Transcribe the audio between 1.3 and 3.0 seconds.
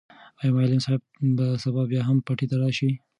به سبا بیا هم پټي ته راشي؟